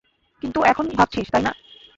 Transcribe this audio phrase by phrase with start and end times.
[0.43, 1.51] কিন্তু এখন ভাবছিস, তাই না?